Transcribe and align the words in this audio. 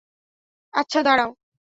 আচ্ছা, 0.73 0.99
দাঁড়াও। 1.03 1.31